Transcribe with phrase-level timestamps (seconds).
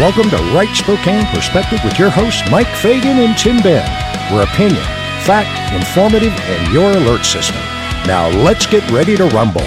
[0.00, 3.86] Welcome to Right Spokane Perspective with your hosts Mike Fagan and Tim Benn,
[4.32, 4.82] where opinion,
[5.26, 7.60] fact, informative, and your alert system.
[8.06, 9.60] Now let's get ready to rumble.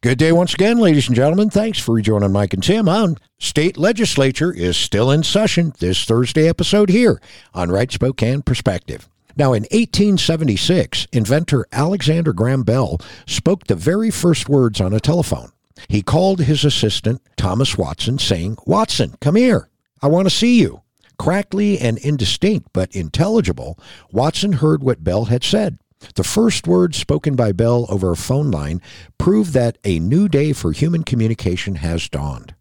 [0.00, 1.50] Good day once again, ladies and gentlemen.
[1.50, 6.48] Thanks for rejoining Mike and Tim on State Legislature is still in session this Thursday
[6.48, 7.20] episode here
[7.52, 9.10] on Right Spokane Perspective.
[9.36, 15.52] Now, in 1876, inventor Alexander Graham Bell spoke the very first words on a telephone.
[15.88, 19.68] He called his assistant, Thomas Watson, saying, Watson, come here.
[20.02, 20.82] I want to see you.
[21.18, 23.78] Crackly and indistinct, but intelligible,
[24.10, 25.78] Watson heard what Bell had said.
[26.14, 28.80] The first words spoken by Bell over a phone line
[29.18, 32.54] prove that a new day for human communication has dawned.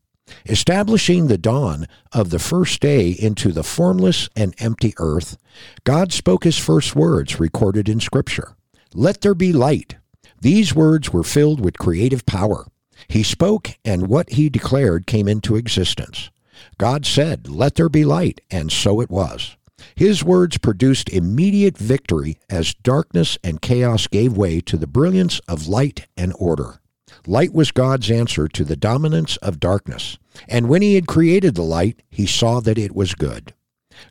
[0.46, 5.38] Establishing the dawn of the first day into the formless and empty earth,
[5.84, 8.56] God spoke his first words recorded in Scripture
[8.94, 9.96] Let there be light.
[10.42, 12.66] These words were filled with creative power.
[13.08, 16.30] He spoke, and what he declared came into existence.
[16.78, 19.56] God said, Let there be light, and so it was.
[19.96, 25.68] His words produced immediate victory as darkness and chaos gave way to the brilliance of
[25.68, 26.80] light and order.
[27.26, 31.64] Light was God's answer to the dominance of darkness, and when he had created the
[31.64, 33.54] light, he saw that it was good.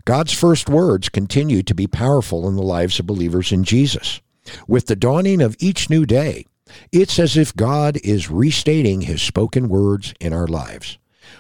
[0.05, 4.21] God's first words continue to be powerful in the lives of believers in Jesus.
[4.67, 6.47] With the dawning of each new day,
[6.93, 10.99] it's as if God is restating his spoken words in our lives.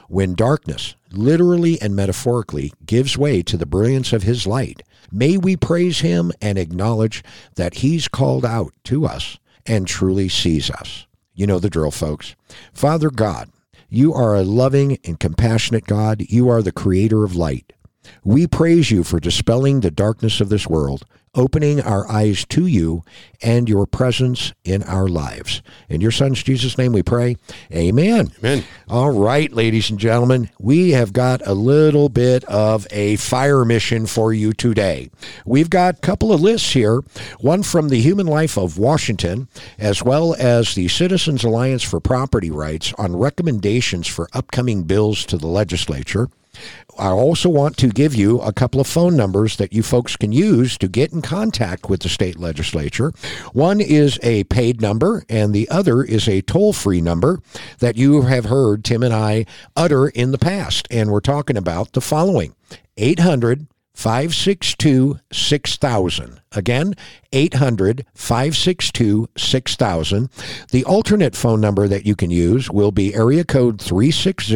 [0.09, 5.57] When darkness, literally and metaphorically, gives way to the brilliance of his light, may we
[5.57, 7.23] praise him and acknowledge
[7.57, 11.07] that he's called out to us and truly sees us.
[11.35, 12.35] You know the drill, folks.
[12.73, 13.51] Father God,
[13.89, 16.23] you are a loving and compassionate God.
[16.29, 17.73] You are the creator of light.
[18.25, 23.05] We praise you for dispelling the darkness of this world opening our eyes to you
[23.43, 25.63] and your presence in our lives.
[25.89, 27.37] In your son's Jesus' name we pray.
[27.73, 28.33] Amen.
[28.39, 28.65] Amen.
[28.89, 34.07] All right, ladies and gentlemen, we have got a little bit of a fire mission
[34.07, 35.11] for you today.
[35.45, 37.03] We've got a couple of lists here,
[37.39, 39.49] one from the Human Life of Washington,
[39.79, 45.37] as well as the Citizens Alliance for Property Rights on recommendations for upcoming bills to
[45.37, 46.29] the legislature.
[46.99, 50.33] I also want to give you a couple of phone numbers that you folks can
[50.33, 53.13] use to get in contact with the state legislature.
[53.53, 57.41] One is a paid number, and the other is a toll free number
[57.79, 59.47] that you have heard Tim and I
[59.77, 60.89] utter in the past.
[60.91, 62.55] And we're talking about the following
[62.97, 63.67] 800
[63.99, 66.41] 562 6000.
[66.53, 66.95] Again,
[67.33, 70.31] 800 562 6000.
[70.71, 74.55] The alternate phone number that you can use will be area code 360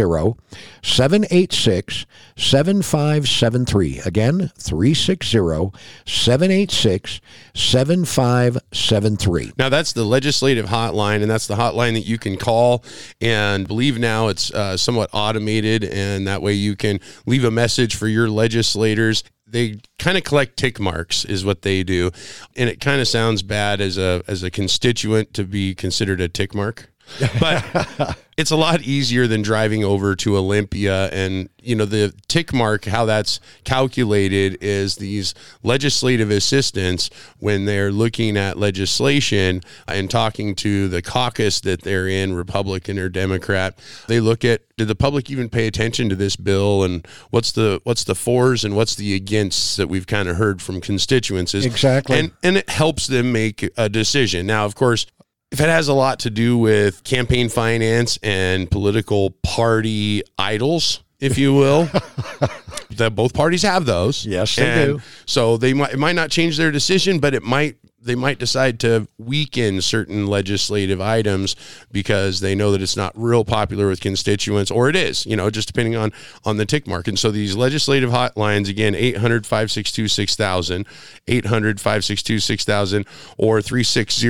[0.83, 4.01] 786 7573.
[4.07, 5.73] Again, 360
[6.07, 7.21] 786
[7.55, 9.53] 7573.
[9.59, 12.85] Now, that's the legislative hotline, and that's the hotline that you can call.
[13.21, 17.97] And believe now it's uh, somewhat automated, and that way you can leave a message
[17.97, 22.11] for your legislators they kind of collect tick marks is what they do.
[22.57, 26.29] And it kind of sounds bad as a as a constituent to be considered a
[26.29, 26.92] tick mark
[27.41, 31.09] but it's a lot easier than driving over to Olympia.
[31.09, 37.93] And, you know, the tick mark, how that's calculated is these legislative assistants, when they're
[37.93, 43.79] looking at legislation and talking to the caucus that they're in, Republican or Democrat,
[44.09, 46.83] they look at did the public even pay attention to this bill?
[46.83, 50.63] And what's the what's the fours and what's the against that we've kind of heard
[50.63, 52.19] from constituents exactly.
[52.19, 54.47] And and it helps them make a decision.
[54.47, 55.07] Now of course
[55.53, 61.37] if it has a lot to do with campaign finance and political party idols, if
[61.37, 61.85] you will,
[62.97, 64.25] that both parties have those.
[64.25, 65.05] Yes, they and do.
[65.27, 68.81] So they might it might not change their decision, but it might they might decide
[68.81, 71.55] to weaken certain legislative items
[71.91, 75.51] because they know that it's not real popular with constituents or it is you know
[75.51, 76.13] just depending on
[76.45, 80.87] on the tick mark and so these legislative hotlines again 800 562 6000
[81.29, 83.07] 800 562 6000
[83.39, 84.29] or 360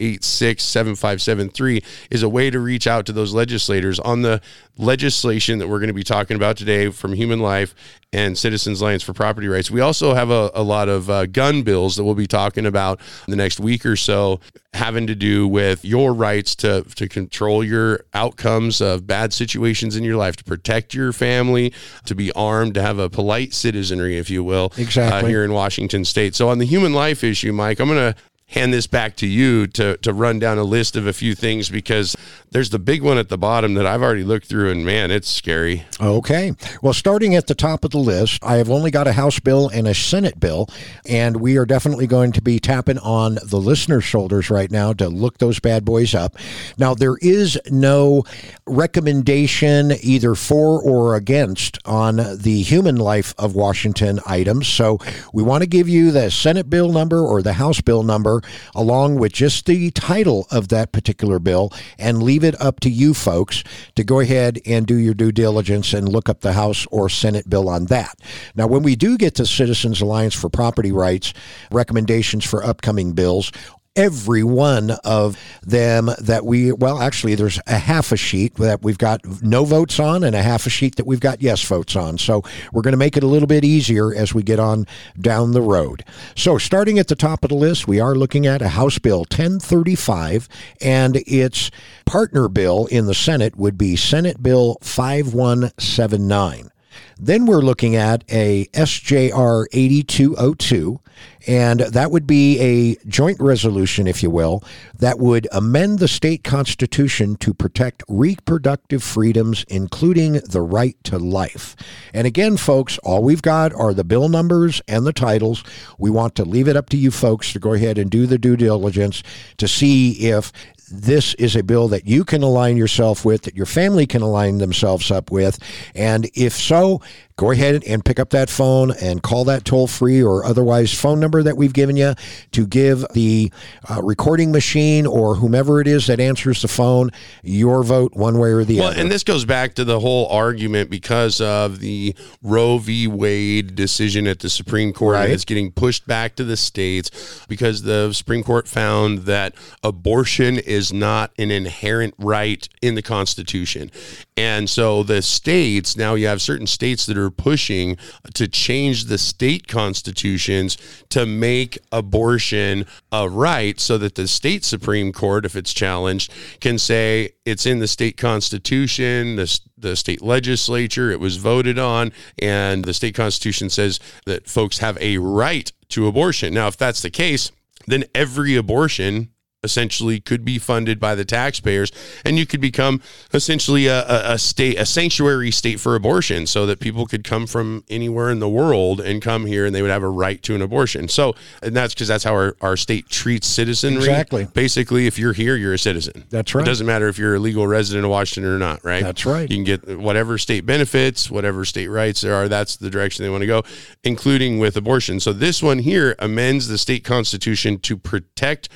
[0.00, 4.40] 786 7573 is a way to reach out to those legislators on the
[4.76, 7.76] legislation that we're going to be talking about today from Human Life
[8.12, 9.70] and Citizens Alliance for Property Rights.
[9.70, 12.98] We also have a, a lot of uh, gun bills that we'll be talking about
[13.26, 14.40] in the next week or so,
[14.72, 20.02] having to do with your rights to, to control your outcomes of bad situations in
[20.02, 21.72] your life, to protect your family,
[22.06, 25.20] to be armed, to have a polite citizenry, if you will, exactly.
[25.20, 26.34] Uh, here in Washington State.
[26.34, 29.66] So, on the human life issue, Mike, I'm going to hand this back to you
[29.66, 32.14] to to run down a list of a few things because
[32.50, 35.28] there's the big one at the bottom that I've already looked through and man, it's
[35.28, 35.84] scary.
[36.00, 36.52] Okay.
[36.82, 39.68] Well, starting at the top of the list, I have only got a House bill
[39.68, 40.68] and a Senate bill,
[41.08, 45.08] and we are definitely going to be tapping on the listeners' shoulders right now to
[45.08, 46.36] look those bad boys up.
[46.78, 48.24] Now, there is no
[48.66, 54.68] recommendation either for or against on the human life of Washington items.
[54.68, 54.98] So
[55.32, 58.33] we want to give you the Senate bill number or the House bill number
[58.74, 63.14] along with just the title of that particular bill and leave it up to you
[63.14, 63.64] folks
[63.94, 67.48] to go ahead and do your due diligence and look up the House or Senate
[67.48, 68.18] bill on that.
[68.54, 71.32] Now, when we do get to Citizens Alliance for Property Rights
[71.70, 73.52] recommendations for upcoming bills,
[73.96, 78.98] every one of them that we well actually there's a half a sheet that we've
[78.98, 82.18] got no votes on and a half a sheet that we've got yes votes on.
[82.18, 82.42] So
[82.72, 84.86] we're going to make it a little bit easier as we get on
[85.20, 86.04] down the road.
[86.34, 89.20] So starting at the top of the list we are looking at a house bill
[89.20, 90.48] 1035
[90.80, 91.70] and its
[92.04, 96.70] partner bill in the senate would be senate bill 5179
[97.18, 101.00] then we're looking at a SJR 8202,
[101.46, 104.62] and that would be a joint resolution, if you will,
[104.98, 111.76] that would amend the state constitution to protect reproductive freedoms, including the right to life.
[112.12, 115.64] And again, folks, all we've got are the bill numbers and the titles.
[115.98, 118.38] We want to leave it up to you folks to go ahead and do the
[118.38, 119.22] due diligence
[119.58, 120.52] to see if
[120.90, 124.58] this is a bill that you can align yourself with, that your family can align
[124.58, 125.58] themselves up with.
[125.94, 127.00] And if so,
[127.36, 131.18] go ahead and pick up that phone and call that toll free or otherwise phone
[131.18, 132.14] number that we've given you
[132.52, 133.50] to give the
[133.90, 137.10] uh, recording machine or whomever it is that answers the phone
[137.42, 139.00] your vote one way or the well, other.
[139.00, 143.08] and this goes back to the whole argument because of the Roe v.
[143.08, 145.14] Wade decision at the Supreme Court.
[145.14, 145.30] Right.
[145.30, 150.92] It's getting pushed back to the states because the Supreme Court found that abortion is
[150.92, 153.90] not an inherent right in the Constitution.
[154.36, 157.96] And so the states, now you have certain states that are pushing
[158.34, 160.76] to change the state constitutions
[161.10, 166.78] to make abortion a right so that the state Supreme Court, if it's challenged, can
[166.78, 172.84] say it's in the state constitution, the, the state legislature, it was voted on, and
[172.84, 176.54] the state constitution says that folks have a right to abortion.
[176.54, 177.50] Now, if that's the case,
[177.86, 179.30] then every abortion
[179.64, 181.90] essentially could be funded by the taxpayers
[182.24, 183.00] and you could become
[183.32, 187.46] essentially a, a, a, state a sanctuary state for abortion so that people could come
[187.46, 190.54] from anywhere in the world and come here and they would have a right to
[190.54, 194.44] an abortion so and that's because that's how our, our state treats citizenry Exactly.
[194.52, 196.62] basically if you're here you're a citizen That's right.
[196.62, 199.50] it doesn't matter if you're a legal resident of washington or not right That's right.
[199.50, 203.30] you can get whatever state benefits whatever state rights there are that's the direction they
[203.30, 203.62] want to go
[204.02, 208.68] including with abortion so this one here amends the state constitution to protect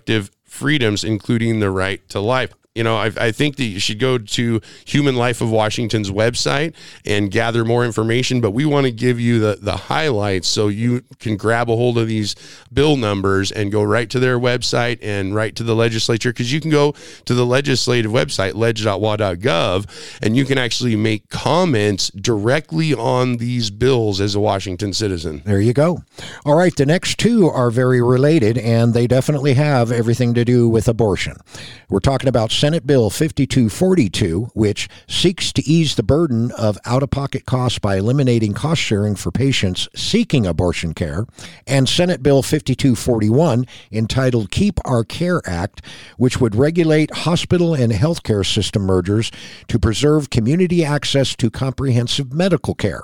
[0.00, 2.54] reproductive freedoms, including the right to life.
[2.80, 6.72] You know, I, I, think that you should go to Human Life of Washington's website
[7.04, 8.40] and gather more information.
[8.40, 11.98] But we want to give you the, the highlights so you can grab a hold
[11.98, 12.34] of these
[12.72, 16.30] bill numbers and go right to their website and right to the legislature.
[16.30, 16.94] Because you can go
[17.26, 24.22] to the legislative website, ledge.wa.gov, and you can actually make comments directly on these bills
[24.22, 25.42] as a Washington citizen.
[25.44, 26.02] There you go.
[26.46, 30.66] All right, the next two are very related, and they definitely have everything to do
[30.66, 31.36] with abortion.
[31.90, 37.10] We're talking about Senate Bill 5242, which seeks to ease the burden of out of
[37.10, 41.26] pocket costs by eliminating cost sharing for patients seeking abortion care,
[41.66, 45.84] and Senate Bill 5241, entitled Keep Our Care Act,
[46.16, 49.32] which would regulate hospital and healthcare system mergers
[49.66, 53.02] to preserve community access to comprehensive medical care.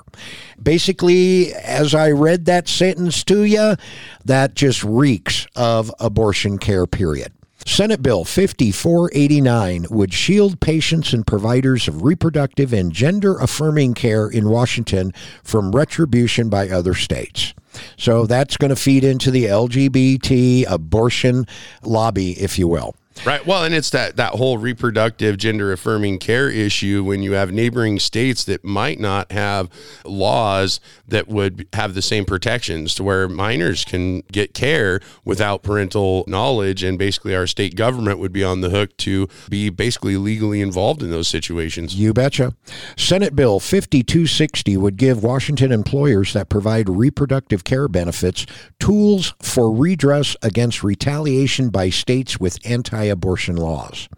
[0.61, 3.75] Basically, as I read that sentence to you,
[4.23, 7.33] that just reeks of abortion care, period.
[7.65, 14.49] Senate Bill 5489 would shield patients and providers of reproductive and gender affirming care in
[14.49, 15.11] Washington
[15.43, 17.53] from retribution by other states.
[17.97, 21.45] So that's going to feed into the LGBT abortion
[21.83, 22.95] lobby, if you will.
[23.25, 23.45] Right.
[23.45, 27.99] Well, and it's that that whole reproductive gender affirming care issue when you have neighboring
[27.99, 29.69] states that might not have
[30.05, 36.23] laws that would have the same protections to where minors can get care without parental
[36.27, 40.61] knowledge and basically our state government would be on the hook to be basically legally
[40.61, 41.95] involved in those situations.
[41.95, 42.55] You betcha.
[42.95, 48.45] Senate Bill 5260 would give Washington employers that provide reproductive care benefits
[48.79, 54.09] tools for redress against retaliation by states with anti abortion laws.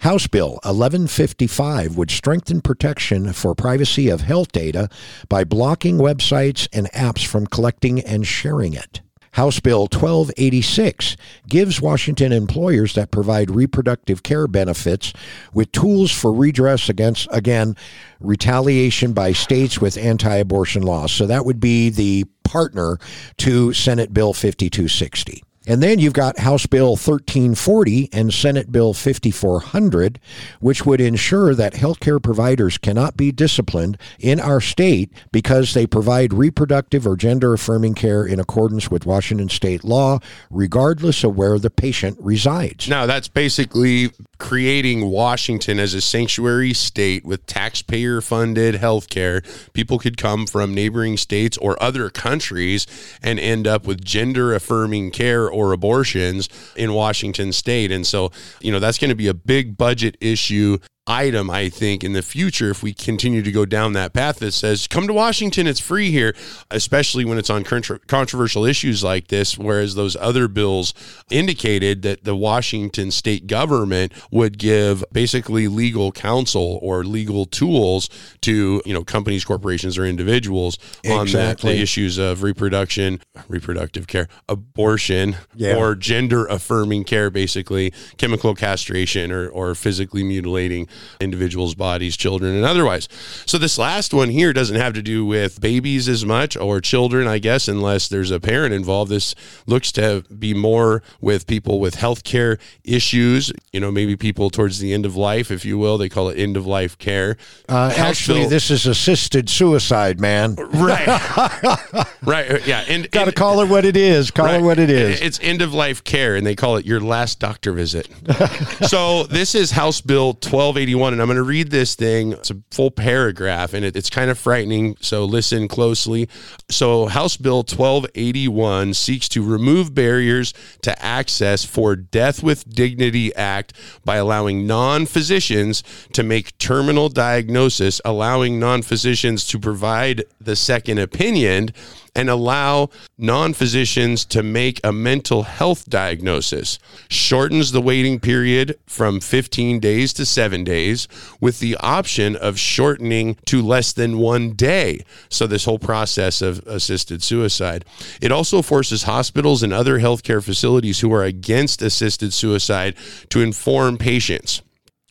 [0.00, 4.88] House Bill 1155 would strengthen protection for privacy of health data
[5.28, 9.00] by blocking websites and apps from collecting and sharing it.
[9.36, 11.16] House Bill 1286
[11.46, 15.12] gives Washington employers that provide reproductive care benefits
[15.52, 17.76] with tools for redress against, again,
[18.18, 21.12] retaliation by states with anti abortion laws.
[21.12, 22.98] So that would be the partner
[23.38, 25.42] to Senate Bill 5260.
[25.66, 30.20] And then you've got House Bill 1340 and Senate Bill 5400,
[30.60, 36.32] which would ensure that healthcare providers cannot be disciplined in our state because they provide
[36.32, 40.18] reproductive or gender affirming care in accordance with Washington state law,
[40.50, 42.88] regardless of where the patient resides.
[42.88, 49.42] Now, that's basically creating Washington as a sanctuary state with taxpayer funded healthcare.
[49.72, 52.86] People could come from neighboring states or other countries
[53.22, 57.90] and end up with gender affirming care or abortions in Washington state.
[57.90, 62.02] And so, you know, that's going to be a big budget issue item, I think,
[62.02, 65.12] in the future if we continue to go down that path that says, come to
[65.12, 66.34] Washington, it's free here,
[66.70, 69.56] especially when it's on controversial issues like this.
[69.56, 70.94] Whereas those other bills
[71.30, 78.08] indicated that the Washington state government would give basically legal counsel or legal tools
[78.42, 81.12] to, you know, companies, corporations, or individuals exactly.
[81.12, 85.76] on the, the, issues of reproduction, reproductive care, abortion, yeah.
[85.76, 90.88] or gender affirming care, basically chemical castration or, or physically mutilating
[91.20, 93.08] individuals' bodies, children, and otherwise.
[93.46, 97.26] So this last one here doesn't have to do with babies as much or children,
[97.26, 99.10] I guess, unless there's a parent involved.
[99.10, 99.34] This
[99.66, 104.92] looks to be more with people with healthcare issues, you know, maybe people towards the
[104.92, 105.98] end of life, if you will.
[105.98, 107.36] They call it end of life care.
[107.68, 110.54] Uh, actually, this is assisted suicide, man.
[110.54, 111.06] Right.
[112.22, 112.50] right.
[112.50, 112.84] Uh, yeah.
[112.88, 114.30] And got to call it what it is.
[114.30, 114.60] Call right.
[114.60, 115.20] it what it is.
[115.20, 118.08] It's end of life care, and they call it your last doctor visit.
[118.88, 120.85] so this is House Bill 1280.
[120.86, 122.30] 81, and I'm going to read this thing.
[122.30, 124.96] It's a full paragraph, and it, it's kind of frightening.
[125.00, 126.28] So listen closely.
[126.70, 133.72] So, House Bill 1281 seeks to remove barriers to access for Death with Dignity Act
[134.04, 140.98] by allowing non physicians to make terminal diagnosis, allowing non physicians to provide the second
[141.00, 141.70] opinion
[142.16, 149.20] and allow non physicians to make a mental health diagnosis, shortens the waiting period from
[149.20, 151.06] 15 days to seven days,
[151.40, 155.04] with the option of shortening to less than one day.
[155.28, 157.84] So, this whole process of assisted suicide.
[158.20, 162.96] It also forces hospitals and other healthcare facilities who are against assisted suicide
[163.28, 164.62] to inform patients.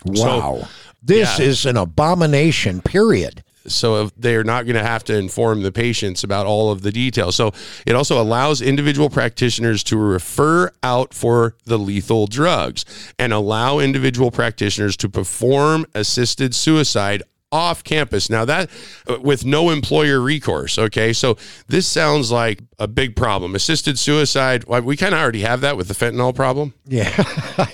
[0.04, 0.60] Wow.
[0.62, 0.68] So,
[1.04, 1.46] this yeah.
[1.46, 6.46] is an abomination, period so they're not going to have to inform the patients about
[6.46, 7.36] all of the details.
[7.36, 7.52] So
[7.86, 12.86] it also allows individual practitioners to refer out for the lethal drugs
[13.20, 17.24] and allow individual practitioners to perform assisted suicide
[17.56, 18.30] off campus.
[18.30, 18.70] Now that
[19.08, 20.78] uh, with no employer recourse.
[20.78, 23.56] Okay, so this sounds like a big problem.
[23.56, 24.66] Assisted suicide.
[24.66, 26.74] We kind of already have that with the fentanyl problem.
[26.86, 27.16] Yeah.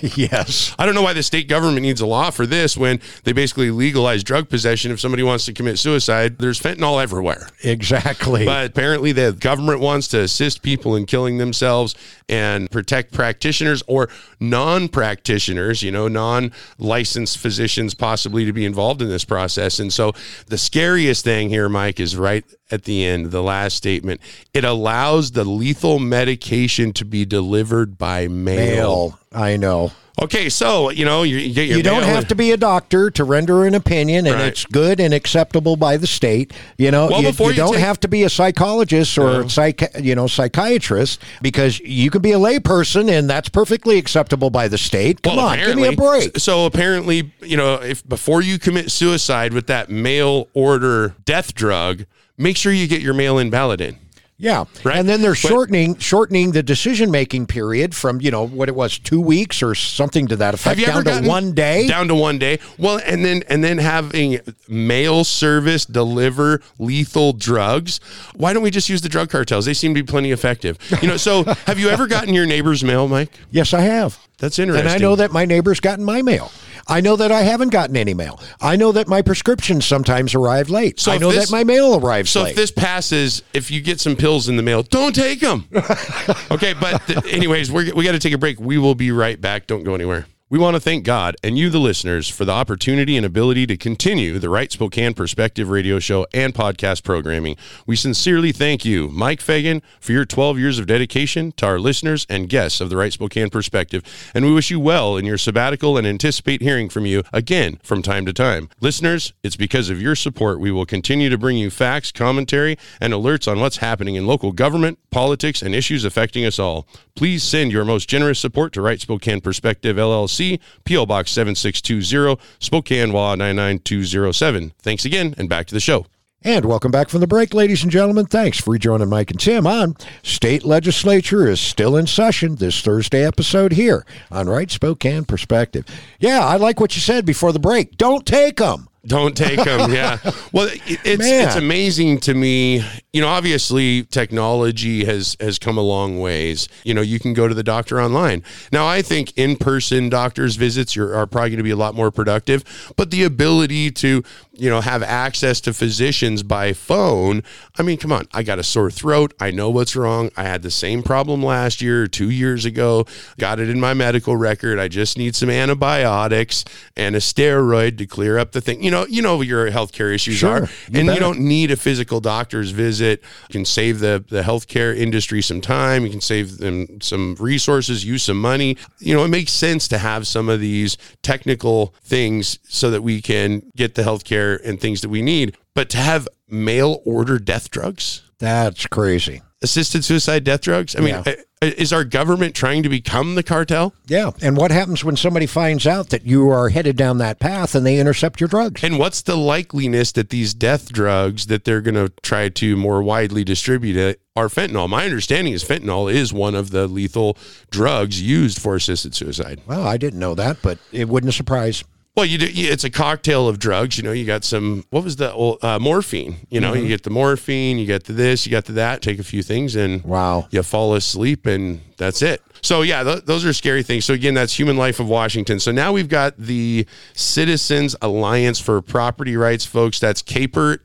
[0.00, 0.74] yes.
[0.78, 3.70] I don't know why the state government needs a law for this when they basically
[3.70, 4.92] legalize drug possession.
[4.92, 7.48] If somebody wants to commit suicide, there's fentanyl everywhere.
[7.64, 8.44] Exactly.
[8.44, 11.94] But apparently the government wants to assist people in killing themselves
[12.28, 14.08] and protect practitioners or
[14.38, 19.71] non-practitioners, you know, non-licensed physicians possibly to be involved in this process.
[19.80, 20.12] And so
[20.46, 24.20] the scariest thing here, Mike, is right at the end, the last statement.
[24.54, 29.10] It allows the lethal medication to be delivered by mail.
[29.10, 29.18] mail.
[29.34, 29.92] I know.
[30.20, 33.64] Okay, so you know you, you, you don't have to be a doctor to render
[33.64, 34.48] an opinion, and right.
[34.48, 36.52] it's good and acceptable by the state.
[36.76, 37.80] You know, well, you, don't take...
[37.80, 39.48] have to be a psychologist or no.
[39.48, 44.68] psych, you know, psychiatrist because you can be a layperson, and that's perfectly acceptable by
[44.68, 45.22] the state.
[45.22, 46.38] Come well, on, give me a break.
[46.38, 52.04] So apparently, you know, if before you commit suicide with that mail order death drug,
[52.36, 53.96] make sure you get your mail in ballot in.
[54.38, 54.96] Yeah, right?
[54.96, 58.74] and then they're shortening but, shortening the decision making period from you know what it
[58.74, 61.86] was two weeks or something to that effect down to one day.
[61.86, 62.58] Down to one day.
[62.76, 68.00] Well, and then and then having mail service deliver lethal drugs.
[68.34, 69.64] Why don't we just use the drug cartels?
[69.64, 70.76] They seem to be plenty effective.
[71.00, 71.16] You know.
[71.16, 73.32] So have you ever gotten your neighbor's mail, Mike?
[73.52, 74.18] Yes, I have.
[74.38, 74.86] That's interesting.
[74.86, 76.50] And I know that my neighbor's gotten my mail.
[76.86, 78.40] I know that I haven't gotten any mail.
[78.60, 81.00] I know that my prescriptions sometimes arrive late.
[81.00, 82.50] So I know this, that my mail arrives so late.
[82.50, 85.68] if this passes, if you get some pills in the mail, don't take them.
[86.50, 88.60] okay, but th- anyways, we're, we got to take a break.
[88.60, 89.66] We will be right back.
[89.66, 90.26] Don't go anywhere.
[90.52, 93.76] We want to thank God and you, the listeners, for the opportunity and ability to
[93.78, 97.56] continue the Right Spokane Perspective radio show and podcast programming.
[97.86, 102.26] We sincerely thank you, Mike Fagan, for your 12 years of dedication to our listeners
[102.28, 104.02] and guests of the Right Spokane Perspective,
[104.34, 108.02] and we wish you well in your sabbatical and anticipate hearing from you again from
[108.02, 108.68] time to time.
[108.82, 113.14] Listeners, it's because of your support we will continue to bring you facts, commentary, and
[113.14, 116.86] alerts on what's happening in local government, politics, and issues affecting us all.
[117.14, 120.41] Please send your most generous support to Right Spokane Perspective LLC.
[120.84, 121.06] P.O.
[121.06, 124.72] Box 7620, Spokane, WA 99207.
[124.80, 126.06] Thanks again, and back to the show.
[126.44, 128.26] And welcome back from the break, ladies and gentlemen.
[128.26, 133.24] Thanks for rejoining Mike and Tim on State Legislature is still in session this Thursday
[133.24, 135.86] episode here on Right Spokane Perspective.
[136.18, 137.96] Yeah, I like what you said before the break.
[137.96, 138.88] Don't take them.
[139.06, 139.92] Don't take them.
[139.92, 140.18] Yeah.
[140.52, 141.46] Well, it, it's Man.
[141.46, 142.84] it's amazing to me.
[143.12, 146.66] You know, obviously technology has has come a long ways.
[146.82, 148.42] You know, you can go to the doctor online.
[148.72, 151.94] Now, I think in person doctors visits are, are probably going to be a lot
[151.94, 152.64] more productive.
[152.96, 154.22] But the ability to
[154.54, 157.42] you know have access to physicians by phone.
[157.78, 158.28] I mean, come on.
[158.32, 159.34] I got a sore throat.
[159.38, 160.30] I know what's wrong.
[160.34, 163.04] I had the same problem last year, two years ago.
[163.38, 164.78] Got it in my medical record.
[164.78, 166.64] I just need some antibiotics
[166.96, 168.82] and a steroid to clear up the thing.
[168.82, 171.14] You know, you know what your healthcare issues Sure, are, and bet.
[171.14, 173.01] you don't need a physical doctor's visit.
[173.10, 173.18] You
[173.52, 176.04] can save the the healthcare industry some time.
[176.04, 178.76] You can save them some resources, use some money.
[178.98, 183.20] You know, it makes sense to have some of these technical things so that we
[183.20, 185.56] can get the healthcare and things that we need.
[185.74, 189.42] But to have mail order death drugs, That's crazy.
[189.62, 190.94] assisted suicide death drugs.
[190.96, 191.34] I mean, Yeah.
[191.62, 193.94] Is our government trying to become the cartel?
[194.06, 194.32] Yeah.
[194.42, 197.86] And what happens when somebody finds out that you are headed down that path and
[197.86, 198.82] they intercept your drugs?
[198.82, 203.02] And what's the likeliness that these death drugs that they're going to try to more
[203.02, 204.88] widely distribute it are fentanyl?
[204.88, 207.36] My understanding is fentanyl is one of the lethal
[207.70, 209.60] drugs used for assisted suicide.
[209.66, 211.84] Well, I didn't know that, but it wouldn't surprise.
[212.14, 212.46] Well, you do.
[212.50, 213.96] It's a cocktail of drugs.
[213.96, 214.84] You know, you got some.
[214.90, 216.46] What was the old, uh, morphine?
[216.50, 219.00] You know, you get the morphine, you get the this, you got the that.
[219.00, 220.46] Take a few things, and Wow.
[220.50, 222.42] you fall asleep, and that's it.
[222.62, 224.04] So yeah, th- those are scary things.
[224.04, 225.58] So again, that's Human Life of Washington.
[225.58, 229.98] So now we've got the Citizens Alliance for Property Rights, folks.
[229.98, 230.84] That's caper.us.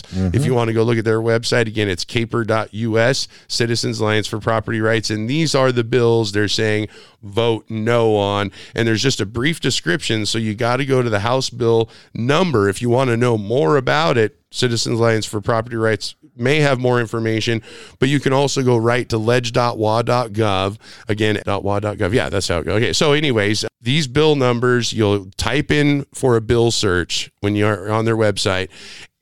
[0.00, 0.42] If mm-hmm.
[0.42, 4.80] you want to go look at their website, again, it's caper.us, Citizens Alliance for Property
[4.80, 5.10] Rights.
[5.10, 6.88] And these are the bills they're saying
[7.22, 8.50] vote no on.
[8.74, 10.26] And there's just a brief description.
[10.26, 13.38] So you got to go to the House bill number if you want to know
[13.38, 14.36] more about it.
[14.50, 17.62] Citizens Alliance for Property Rights may have more information,
[17.98, 20.78] but you can also go right to ledge.wa.gov.
[21.08, 22.12] Again, .wa.gov.
[22.12, 22.76] Yeah, that's how it goes.
[22.76, 27.90] Okay, so anyways, these bill numbers, you'll type in for a bill search when you're
[27.90, 28.68] on their website,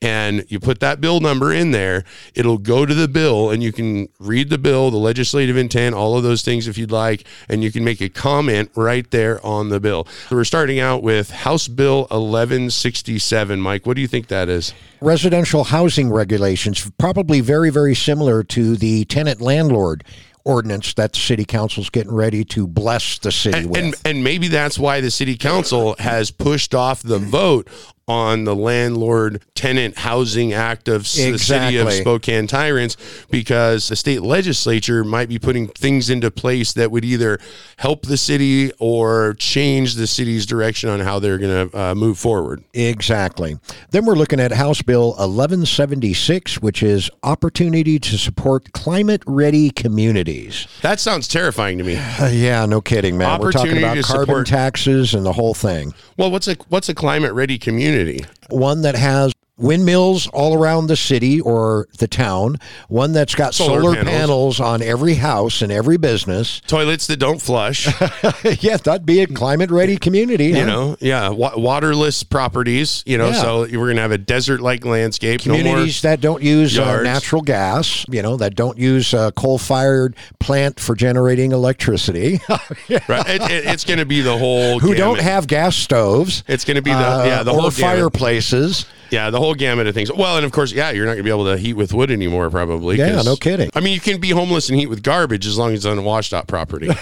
[0.01, 2.03] and you put that bill number in there.
[2.33, 6.17] It'll go to the bill, and you can read the bill, the legislative intent, all
[6.17, 9.69] of those things if you'd like, and you can make a comment right there on
[9.69, 10.07] the bill.
[10.29, 13.59] So we're starting out with House Bill 1167.
[13.59, 14.73] Mike, what do you think that is?
[15.01, 20.03] residential housing regulations, probably very, very similar to the tenant landlord
[20.45, 23.77] ordinance that the city council's getting ready to bless the city with.
[23.77, 27.67] and and maybe that's why the city council has pushed off the vote
[28.09, 32.97] on the landlord tenant housing act of s- the city of Spokane Tyrants
[33.29, 37.39] because the state legislature might be putting things into place that would either
[37.77, 42.17] help the city or change the city's direction on how they're going to uh, move
[42.17, 42.63] forward.
[42.73, 43.59] Exactly.
[43.91, 50.67] Then we're looking at House Bill 1176, which is opportunity to support climate ready communities.
[50.81, 51.97] That sounds terrifying to me.
[51.97, 53.39] Uh, yeah, no kidding, man.
[53.39, 55.93] We're talking about carbon support- taxes and the whole thing.
[56.17, 57.98] Well, what's a what's a climate ready community?
[58.49, 63.81] One that has windmills all around the city or the town, one that's got Solar
[63.81, 64.09] solar, panels.
[64.09, 64.59] panels.
[64.59, 66.61] on every house and every business.
[66.61, 67.87] Toilets that don't flush.
[68.61, 70.47] yeah, that'd be a climate ready community.
[70.47, 70.65] you huh?
[70.65, 73.41] know yeah wa- waterless properties you know Yeah.
[73.41, 77.41] so we're gonna have a desert like landscape no communities that don't use uh, natural
[77.41, 82.39] gas, you know, that don't use a coal-fired plant for generating electricity,
[83.07, 86.81] right it, it- it's gonna be the whole who don't have gas stoves, it's gonna
[86.81, 87.79] be the uh, yeah the or whole gamut.
[87.79, 88.85] fireplaces.
[89.11, 91.29] yeah the whole gamut of things well and of course yeah you're not gonna be
[91.29, 93.69] able to heat with wood anymore probably Yeah, no kidding.
[93.75, 95.97] i mean you can be homeless and heat with garbage as long as it's on
[95.97, 96.87] a washed out property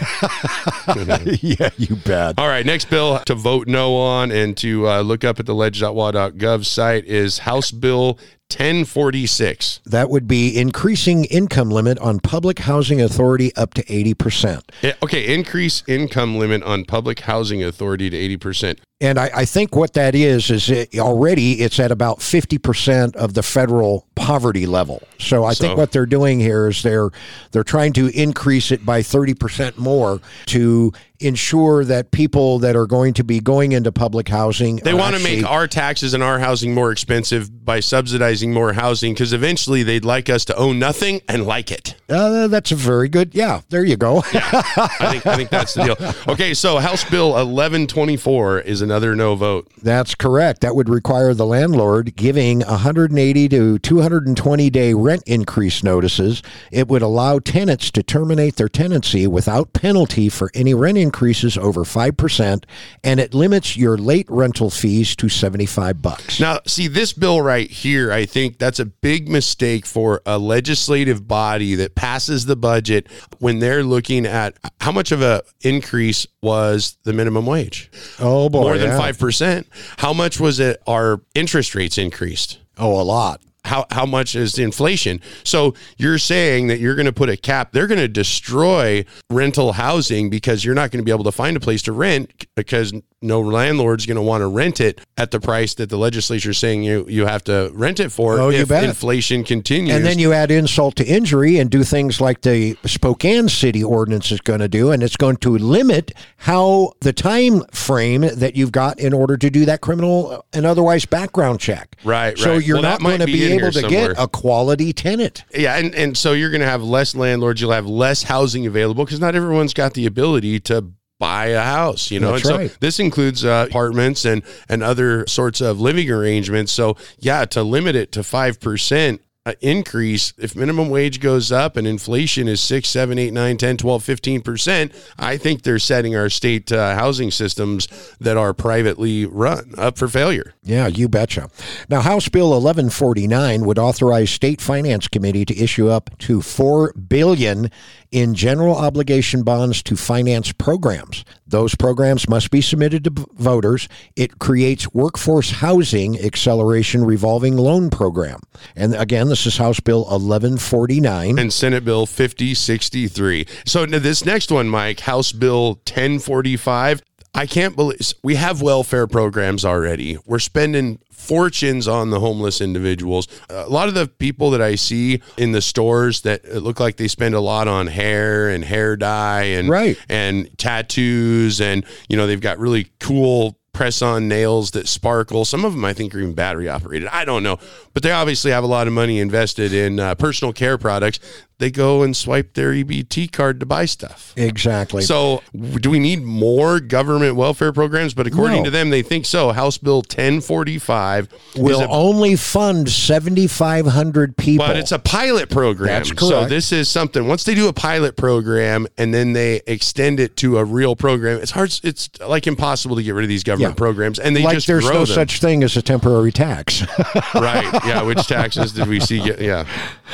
[1.41, 2.35] yeah, you bet.
[2.37, 5.53] All right, next bill to vote no on and to uh, look up at the
[5.55, 8.17] ledge.wa.gov site is House Bill
[8.49, 9.81] 1046.
[9.85, 14.61] That would be increasing income limit on public housing authority up to 80%.
[14.81, 18.79] Yeah, okay, increase income limit on public housing authority to 80%.
[18.99, 23.15] And I, I think what that is is it already it's at about fifty percent
[23.15, 25.03] of the federal poverty level.
[25.19, 27.11] So I So- think what they're doing here is they're
[27.51, 32.85] they're trying to increase it by thirty percent more to ensure that people that are
[32.85, 36.39] going to be going into public housing They want to make our taxes and our
[36.39, 41.21] housing more expensive by subsidizing more housing because eventually they'd like us to own nothing
[41.27, 41.95] and like it.
[42.09, 43.33] Uh, that's a very good.
[43.33, 44.17] Yeah, there you go.
[44.33, 46.33] I think I think that's the deal.
[46.33, 49.67] Okay, so House Bill 1124 is another no vote.
[49.81, 50.61] That's correct.
[50.61, 56.41] That would require the landlord giving 180 to 220 day rent increase notices.
[56.71, 61.83] It would allow tenants to terminate their tenancy without penalty for any rent increases over
[61.85, 62.63] 5%,
[63.03, 66.39] and it limits your late rental fees to 75 bucks.
[66.39, 71.27] Now, see this bill right here, I think that's a big mistake for a legislative
[71.27, 73.07] body that passes the budget
[73.39, 77.89] when they're looking at how much of a increase was the minimum wage.
[78.19, 78.61] Oh boy.
[78.61, 78.99] More than yeah.
[78.99, 79.65] 5%.
[79.97, 82.59] How much was it our interest rates increased?
[82.77, 83.41] Oh, a lot.
[83.67, 85.21] How how much is the inflation?
[85.43, 87.71] So you're saying that you're going to put a cap.
[87.71, 91.55] They're going to destroy rental housing because you're not going to be able to find
[91.57, 95.39] a place to rent because no landlord's going to want to rent it at the
[95.39, 98.59] price that the legislature is saying you you have to rent it for Oh, you
[98.61, 98.83] if bet.
[98.83, 99.95] inflation continues.
[99.95, 104.31] And then you add insult to injury and do things like the Spokane City ordinance
[104.31, 108.71] is going to do, and it's going to limit how the time frame that you've
[108.71, 111.95] got in order to do that criminal and otherwise background check.
[112.03, 112.37] Right, right.
[112.37, 112.63] So right.
[112.65, 114.13] you're Well, not going to be able to somewhere.
[114.13, 115.43] get a quality tenant.
[115.53, 117.61] Yeah, and, and so you're going to have less landlords.
[117.61, 122.11] You'll have less housing available because not everyone's got the ability to buy a house.
[122.11, 122.77] You know, That's and so right.
[122.79, 126.71] this includes uh, apartments and and other sorts of living arrangements.
[126.71, 129.21] So yeah, to limit it to five percent.
[129.47, 133.77] Uh, Increase if minimum wage goes up and inflation is 6, 7, 8, 9, 10,
[133.77, 134.93] 12, 15%.
[135.17, 137.87] I think they're setting our state uh, housing systems
[138.19, 140.53] that are privately run up for failure.
[140.63, 141.49] Yeah, you betcha.
[141.87, 147.71] Now, House Bill 1149 would authorize state finance committee to issue up to 4 billion
[148.11, 151.25] in general obligation bonds to finance programs.
[151.45, 153.87] Those programs must be submitted to voters.
[154.15, 158.39] It creates workforce housing acceleration revolving loan program.
[158.75, 161.39] And again, this is House Bill 1149.
[161.39, 163.45] and Senate Bill 5063.
[163.65, 167.01] So this next one, Mike, House Bill 1045.
[167.37, 170.17] I can't believe we have welfare programs already.
[170.25, 173.27] We're spending fortunes on the homeless individuals.
[173.49, 177.07] A lot of the people that I see in the stores that look like they
[177.07, 179.97] spend a lot on hair and hair dye and Right.
[180.09, 185.45] and tattoos and you know they've got really cool press on nails that sparkle.
[185.45, 187.07] Some of them I think are even battery operated.
[187.09, 187.59] I don't know,
[187.93, 191.19] but they obviously have a lot of money invested in uh, personal care products.
[191.59, 194.31] They go and swipe their EBT card to buy stuff.
[194.37, 195.01] Exactly.
[195.01, 195.41] So,
[195.79, 198.13] do we need more government welfare programs?
[198.13, 198.63] But according No.
[198.65, 199.51] to them, they think so.
[199.51, 204.67] House Bill 1045 will a only fund 7,500 people.
[204.67, 205.87] But it's a pilot program.
[205.87, 206.19] That's correct.
[206.19, 207.27] So this is something.
[207.27, 211.39] Once they do a pilot program and then they extend it to a real program,
[211.41, 211.73] it's hard.
[211.83, 213.77] It's like impossible to get rid of these government Yeah.
[213.77, 215.07] programs, and they like just there's no them.
[215.07, 216.81] such thing as a temporary tax.
[217.35, 217.67] right.
[217.85, 218.03] Yeah.
[218.03, 219.23] Which taxes did we see?
[219.23, 219.65] Get, yeah,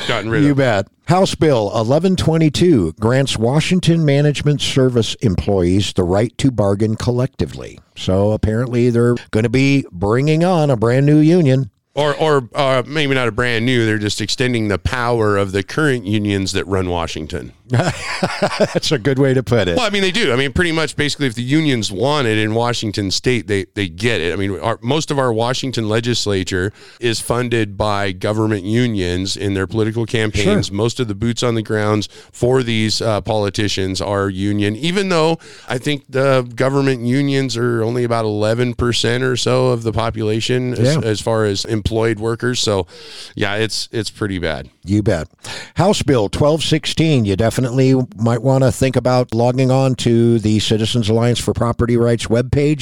[0.08, 0.58] gotten rid You of.
[0.58, 0.88] bet.
[1.06, 7.80] House Bill 1122 grants Washington Management Service employees the right to bargain collectively.
[7.96, 11.70] So apparently they're going to be bringing on a brand new union.
[11.96, 13.86] Or, or uh, maybe not a brand new.
[13.86, 17.54] They're just extending the power of the current unions that run Washington.
[18.74, 19.78] That's a good way to put it.
[19.78, 20.32] Well, I mean, they do.
[20.32, 23.90] I mean, pretty much, basically, if the unions want it in Washington State, they they
[23.90, 24.34] get it.
[24.34, 29.68] I mean, our, most of our Washington legislature is funded by government unions in their
[29.68, 30.72] political campaigns.
[30.72, 34.76] Most of the boots on the grounds for these uh, politicians are union.
[34.76, 39.84] Even though I think the government unions are only about eleven percent or so of
[39.84, 42.60] the population as, as far as employed workers.
[42.60, 42.86] So,
[43.36, 44.70] yeah, it's it's pretty bad.
[44.86, 45.28] You bet.
[45.76, 47.63] House Bill 1216, you definitely
[48.16, 52.80] might want to think about logging on to the Citizens Alliance for Property Rights webpage,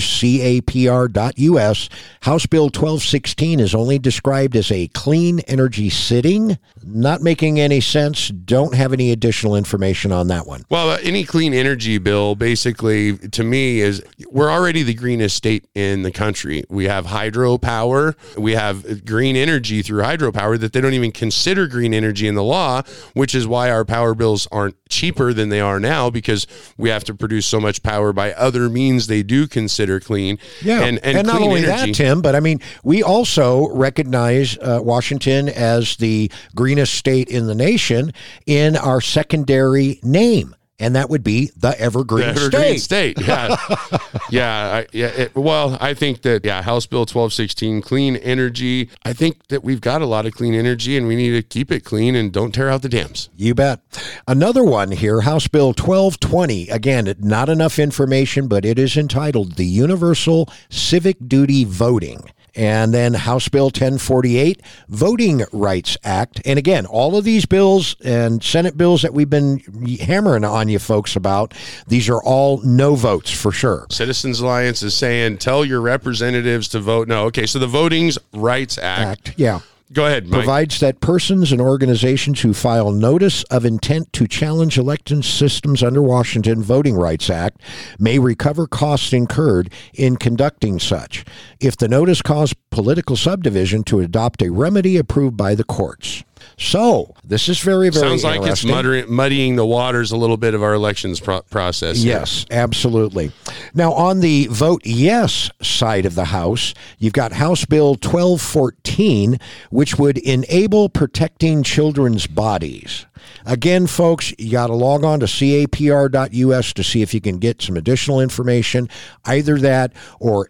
[0.61, 1.89] capr.us.
[2.21, 8.29] House Bill 1216 is only described as a clean energy sitting, not making any sense.
[8.29, 10.63] Don't have any additional information on that one.
[10.69, 15.67] Well, uh, any clean energy bill, basically, to me, is we're already the greenest state
[15.75, 16.63] in the country.
[16.69, 21.93] We have hydropower, we have green energy through hydropower that they don't even consider green
[21.93, 25.59] energy in the law, which is why our power bills aren't aren't cheaper than they
[25.59, 26.45] are now because
[26.77, 30.37] we have to produce so much power by other means they do consider clean.
[30.61, 31.91] Yeah, and, and, not only energy.
[31.91, 37.47] that, Tim, but I mean, we also recognize uh, Washington as the greenest state in
[37.47, 38.13] the nation
[38.45, 43.17] in our secondary name, and that would be the Evergreen, The Evergreen State.
[43.19, 43.27] State.
[43.27, 43.55] Yeah,
[44.29, 45.07] yeah, I, yeah.
[45.07, 48.89] It, well, I think that yeah, House Bill twelve sixteen, clean energy.
[49.05, 51.71] I think that we've got a lot of clean energy, and we need to keep
[51.71, 53.29] it clean and don't tear out the dams.
[53.37, 53.79] You bet.
[54.27, 56.69] Another one here, House Bill 1220.
[56.69, 62.31] Again, not enough information, but it is entitled The Universal Civic Duty Voting.
[62.55, 66.41] And then House Bill 1048, Voting Rights Act.
[66.45, 69.59] And again, all of these bills and Senate bills that we've been
[70.01, 71.53] hammering on you folks about,
[71.87, 73.87] these are all no votes for sure.
[73.89, 77.25] Citizens Alliance is saying tell your representatives to vote no.
[77.25, 79.29] Okay, so the Voting Rights Act.
[79.29, 79.61] Act, yeah.
[79.93, 80.39] Go ahead, Mike.
[80.39, 86.01] provides that persons and organizations who file notice of intent to challenge election systems under
[86.01, 87.61] Washington Voting Rights Act
[87.99, 91.25] may recover costs incurred in conducting such
[91.59, 96.23] if the notice caused political subdivision to adopt a remedy approved by the courts.
[96.57, 99.13] So, this is very, very Sounds like it's interesting.
[99.13, 101.97] muddying the waters a little bit of our elections pro- process.
[102.01, 102.17] here.
[102.19, 103.31] Yes, absolutely.
[103.73, 109.37] Now, on the vote yes side of the House, you've got House Bill 1214,
[109.69, 113.05] which would enable protecting children's bodies.
[113.45, 117.61] Again, folks, you got to log on to capr.us to see if you can get
[117.61, 118.89] some additional information,
[119.25, 120.47] either that or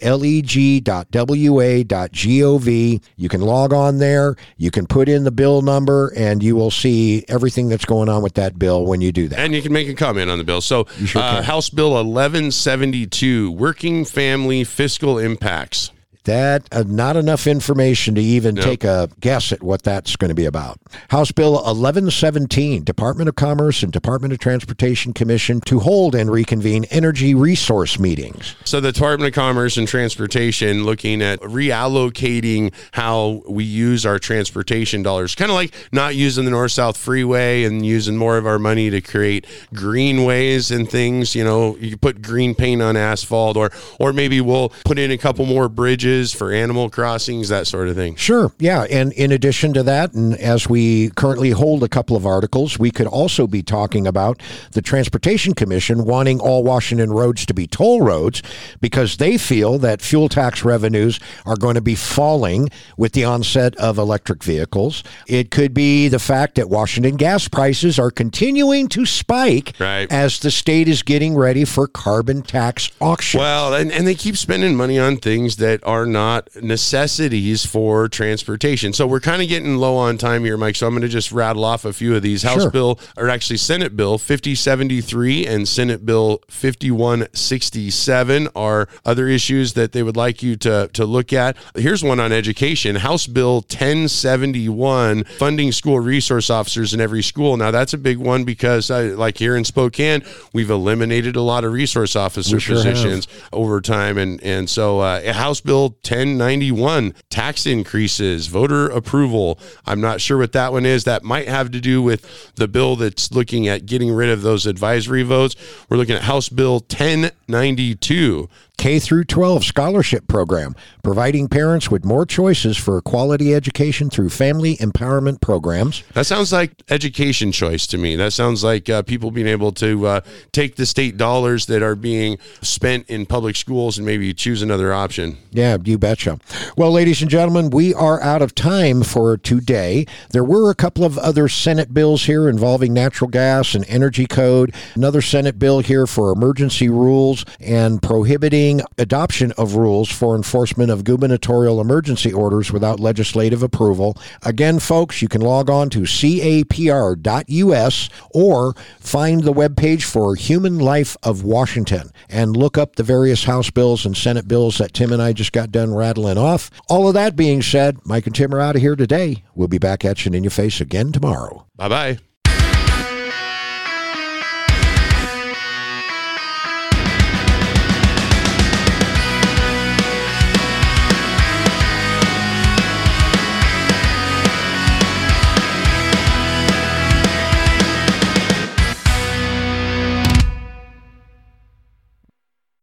[1.62, 3.02] leg.wa.gov.
[3.16, 6.72] You can log on there, you can put in the bill number, and you will
[6.72, 9.40] see everything that's going on with that bill when you do that.
[9.40, 10.62] And you can make a comment on the bill.
[10.62, 11.42] So, sure uh.
[11.42, 15.92] House Bill 1172, Working Family Fiscal Impacts.
[16.26, 20.36] That uh, not enough information to even take a guess at what that's going to
[20.36, 20.80] be about.
[21.10, 26.86] House Bill 1117, Department of Commerce and Department of Transportation Commission to hold and reconvene
[26.92, 28.56] energy resource meetings.
[28.66, 35.02] So, the Department of Commerce and Transportation looking at reallocating how we use our transportation
[35.02, 38.60] dollars, kind of like not using the North South Freeway and using more of our
[38.60, 41.34] money to create greenways and things.
[41.34, 45.18] You know, you put green paint on asphalt, or or maybe we'll put in a
[45.18, 48.16] couple more bridges for animal crossings, that sort of thing.
[48.16, 48.84] Sure, yeah.
[48.90, 52.92] And in addition to that, and as we currently hold a couple of articles, we
[52.92, 58.02] could also be talking about the Transportation Commission wanting all Washington roads to be toll
[58.02, 58.42] roads
[58.82, 63.76] because they feel that fuel tax revenues are going to be falling with the onset
[63.78, 65.04] of electric vehicles.
[65.28, 70.12] It could be the fact that Washington gas prices are continuing to spike Right.
[70.12, 73.40] as the state is getting ready for carbon tax auction.
[73.40, 78.94] Well, and, and they keep spending money on things that are not necessities for transportation.
[78.94, 80.76] So we're kind of getting low on time here, Mike.
[80.76, 82.44] So I'm going to just rattle off a few of these.
[82.44, 82.72] House Sure.
[82.72, 90.04] Bill, or actually Senate Bill 5073 and Senate Bill 5167 are other issues that they
[90.04, 91.56] would like you to, to look at.
[91.76, 97.58] Here's one on education House Bill 1071, funding school resource officers in every school.
[97.58, 101.64] Now, that's a big one because, uh, like here in Spokane, we've eliminated a lot
[101.64, 102.86] of resource officer sure have.
[102.86, 104.18] positions over time.
[104.18, 109.60] And, and so, uh, House Bill 1091, tax increases, voter approval.
[109.86, 111.04] I'm not sure what that one is.
[111.04, 114.66] That might have to do with the bill that's looking at getting rid of those
[114.66, 115.56] advisory votes.
[115.90, 118.50] We're looking at House Bill 1092.
[118.82, 124.76] K through 12 scholarship program, providing parents with more choices for quality education through family
[124.78, 126.02] empowerment programs.
[126.16, 128.16] That sounds like education choice to me.
[128.16, 131.94] That sounds like uh, people being able to uh, take the state dollars that are
[131.94, 135.38] being spent in public schools and maybe choose another option.
[135.52, 136.40] Yeah, you betcha.
[136.76, 140.08] Well, ladies and gentlemen, we are out of time for today.
[140.32, 144.74] There were a couple of other Senate bills here involving natural gas and energy code,
[144.96, 151.04] another Senate bill here for emergency rules and prohibiting adoption of rules for enforcement of
[151.04, 154.18] gubernatorial emergency orders without legislative approval.
[154.44, 161.18] Again, folks, you can log on to capr.us or find the webpage for Human Life
[161.24, 165.22] of Washington and look up the various House bills and Senate bills that Tim and
[165.22, 166.70] I just got done rattling off.
[166.88, 169.44] All of that being said, Mike and Tim are out of here today.
[169.56, 171.68] We'll be back at you in your face again tomorrow.
[171.76, 172.31] Bye bye.